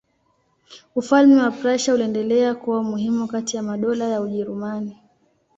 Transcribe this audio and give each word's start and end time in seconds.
Ufalme 0.95 1.35
wa 1.41 1.51
Prussia 1.51 1.93
uliendelea 1.93 2.55
kuwa 2.55 2.83
muhimu 2.83 3.27
kati 3.27 3.57
ya 3.57 3.63
madola 3.63 4.05
ya 4.07 4.21
Ujerumani. 4.21 4.97